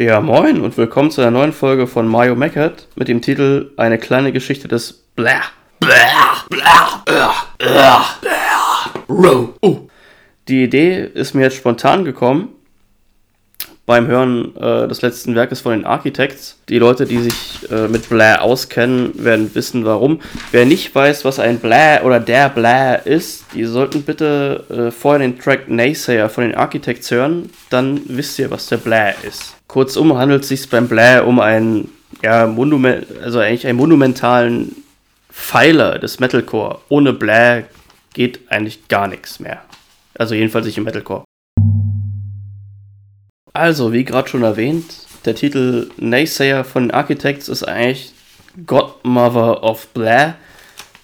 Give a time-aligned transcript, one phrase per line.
[0.00, 3.98] Ja, moin und willkommen zu einer neuen Folge von Mario Meckert mit dem Titel Eine
[3.98, 5.40] kleine Geschichte des Blah.
[5.80, 8.06] Blah, blah, blah, blah,
[9.08, 9.88] blah, uh.
[10.46, 12.50] Die Idee ist mir jetzt spontan gekommen
[13.88, 16.58] beim Hören äh, des letzten Werkes von den Architects.
[16.68, 20.20] Die Leute, die sich äh, mit Blah auskennen, werden wissen, warum.
[20.52, 25.20] Wer nicht weiß, was ein Blah oder der Blah ist, die sollten bitte äh, vorher
[25.20, 29.56] den Track Naysayer von den Architects hören, dann wisst ihr, was der Blah ist.
[29.68, 31.90] Kurzum handelt es sich beim Blah um einen,
[32.22, 32.44] ja,
[33.24, 34.76] also eigentlich einen monumentalen
[35.32, 36.80] Pfeiler des Metalcore.
[36.90, 37.62] Ohne Blah
[38.12, 39.62] geht eigentlich gar nichts mehr.
[40.18, 41.27] Also jedenfalls nicht im Metalcore.
[43.52, 44.84] Also, wie gerade schon erwähnt,
[45.24, 48.12] der Titel Naysayer von Architects ist eigentlich
[48.66, 50.34] Godmother of Blah.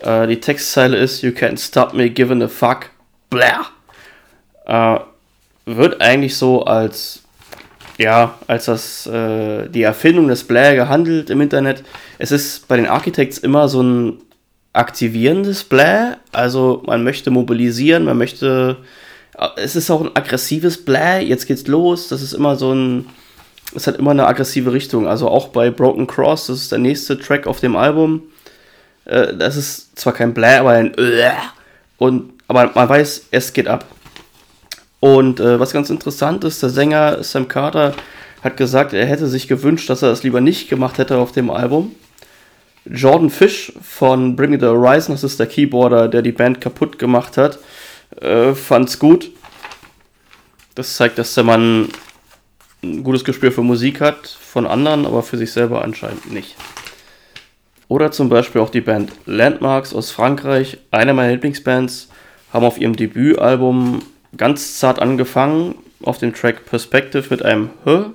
[0.00, 2.90] Äh, die Textzeile ist You can't stop me giving a fuck.
[3.30, 3.66] Blah.
[4.66, 5.00] Äh,
[5.66, 7.22] wird eigentlich so als
[7.98, 11.82] ja, als das äh, die Erfindung des Blah gehandelt im Internet.
[12.18, 14.18] Es ist bei den Architects immer so ein
[14.72, 18.76] aktivierendes Blah, also man möchte mobilisieren, man möchte
[19.56, 22.08] es ist auch ein aggressives Bläh, jetzt geht's los.
[22.08, 23.06] Das ist immer so ein.
[23.74, 25.08] Es hat immer eine aggressive Richtung.
[25.08, 28.22] Also auch bei Broken Cross, das ist der nächste Track auf dem Album.
[29.04, 30.94] Äh, das ist zwar kein Bläh, aber ein
[31.98, 33.84] und aber man weiß, es geht ab.
[35.00, 37.94] Und äh, was ganz interessant ist, der Sänger Sam Carter
[38.42, 41.50] hat gesagt, er hätte sich gewünscht, dass er das lieber nicht gemacht hätte auf dem
[41.50, 41.94] Album.
[42.84, 46.98] Jordan Fish von Bring Me the Horizon, das ist der Keyboarder, der die Band kaputt
[46.98, 47.58] gemacht hat,
[48.20, 49.30] äh, fand's gut.
[50.74, 51.88] Das zeigt, dass der Mann
[52.82, 56.54] ein gutes Gespür für Musik hat, von anderen, aber für sich selber anscheinend nicht.
[57.88, 62.08] Oder zum Beispiel auch die Band Landmarks aus Frankreich, eine meiner Lieblingsbands,
[62.52, 64.02] haben auf ihrem Debütalbum
[64.36, 68.10] ganz zart angefangen, auf dem Track Perspective mit einem H.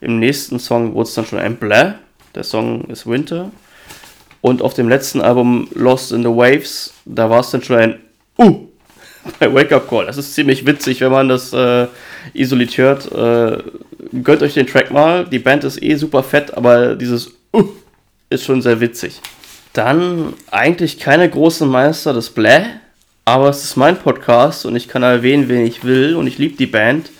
[0.00, 1.94] Im nächsten Song wurde es dann schon ein Bläh.
[2.34, 3.50] Der Song ist Winter.
[4.40, 8.00] Und auf dem letzten Album Lost in the Waves, da war es dann schon ein
[8.38, 8.69] Uh
[9.38, 10.06] bei Wake Up Call.
[10.06, 11.86] Das ist ziemlich witzig, wenn man das äh,
[12.32, 13.10] isoliert hört.
[13.12, 13.62] Äh,
[14.22, 15.24] gönnt euch den Track mal.
[15.24, 17.68] Die Band ist eh super fett, aber dieses uh
[18.30, 19.20] ist schon sehr witzig.
[19.72, 22.64] Dann eigentlich keine großen Meister des Bläh,
[23.24, 26.56] aber es ist mein Podcast und ich kann erwähnen, wen ich will und ich liebe
[26.56, 27.10] die Band.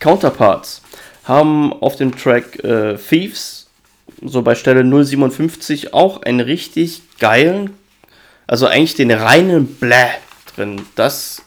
[0.00, 0.82] Counterparts
[1.24, 3.68] haben auf dem Track äh, Thieves,
[4.22, 7.70] so bei Stelle 057, auch einen richtig geilen,
[8.46, 10.10] also eigentlich den reinen Bläh
[10.60, 10.82] drin.
[10.94, 11.42] Das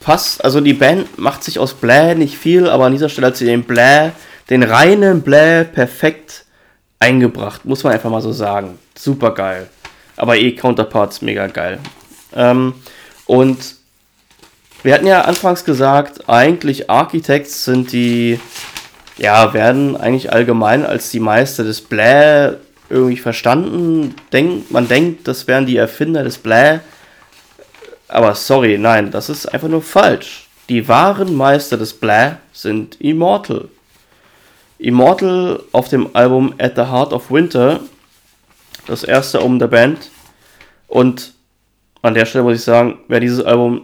[0.00, 3.36] passt, also die Band macht sich aus Bläh nicht viel, aber an dieser Stelle hat
[3.36, 4.10] sie den Bläh,
[4.50, 6.44] den reinen Bläh perfekt
[7.00, 8.78] eingebracht, muss man einfach mal so sagen.
[8.96, 9.68] Super geil.
[10.16, 11.78] Aber eh Counterparts mega geil.
[12.34, 12.74] Ähm,
[13.26, 13.76] und
[14.82, 18.40] wir hatten ja anfangs gesagt, eigentlich Architects sind die,
[19.16, 22.54] ja, werden eigentlich allgemein als die Meister des Bläh
[22.90, 24.14] irgendwie verstanden.
[24.32, 26.80] Denk, man denkt, das wären die Erfinder des Bläh.
[28.08, 30.48] Aber sorry, nein, das ist einfach nur falsch.
[30.68, 33.68] Die wahren Meister des Blah sind Immortal.
[34.78, 37.80] Immortal auf dem Album At the Heart of Winter,
[38.86, 40.10] das erste Album der Band.
[40.86, 41.34] Und
[42.02, 43.82] an der Stelle muss ich sagen, wer dieses Album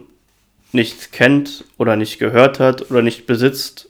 [0.71, 3.89] nicht kennt oder nicht gehört hat oder nicht besitzt,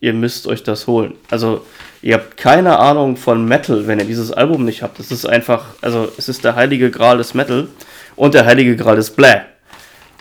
[0.00, 1.14] ihr müsst euch das holen.
[1.30, 1.64] Also
[2.02, 4.98] ihr habt keine Ahnung von Metal, wenn ihr dieses Album nicht habt.
[5.00, 7.68] Es ist einfach, also es ist der heilige Gral des Metal
[8.16, 9.42] und der Heilige Gral ist Bläh.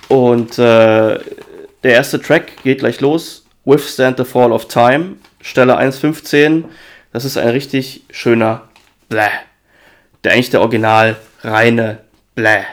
[0.07, 1.19] Und äh,
[1.83, 3.45] der erste Track geht gleich los.
[3.65, 6.65] Withstand the Fall of Time, Stelle 1.15.
[7.13, 8.63] Das ist ein richtig schöner
[9.09, 9.29] Bläh.
[10.23, 11.99] Der eigentlich der original reine
[12.35, 12.63] Bläh.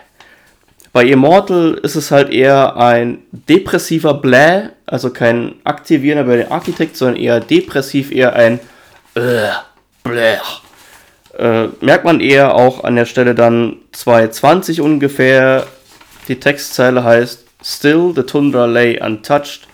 [0.93, 6.97] Bei Immortal ist es halt eher ein depressiver Bläh, also kein aktivierender bei den Architekt,
[6.97, 8.61] sondern eher depressiv, eher ein.
[11.39, 15.67] Äh, merkt man eher auch an der Stelle dann 2.20 ungefähr.
[16.29, 19.67] Die Textzeile heißt Still the Tundra lay untouched.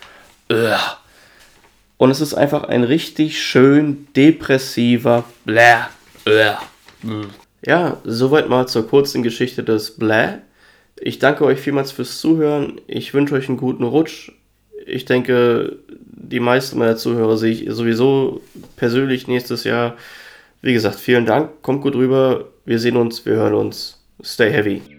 [1.96, 5.84] Und es ist einfach ein richtig schön depressiver Bläh.
[7.64, 10.38] Ja, soweit mal zur kurzen Geschichte des Bläh.
[11.00, 12.80] Ich danke euch vielmals fürs Zuhören.
[12.86, 14.32] Ich wünsche euch einen guten Rutsch.
[14.86, 15.78] Ich denke,
[16.30, 18.42] die meisten meiner Zuhörer sehe ich sowieso
[18.76, 19.96] persönlich nächstes Jahr.
[20.60, 24.04] Wie gesagt, vielen Dank, kommt gut rüber, wir sehen uns, wir hören uns.
[24.22, 24.97] Stay heavy.